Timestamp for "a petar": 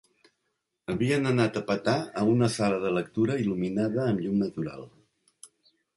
1.61-1.95